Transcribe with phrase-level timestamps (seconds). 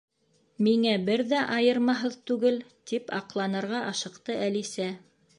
[0.67, 2.57] —Миңә бер ҙә айырмаһыҙ түгел,
[2.91, 4.89] —тип аҡланырға ашыҡты Әлисә.